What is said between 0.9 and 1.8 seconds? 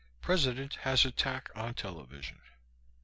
attack on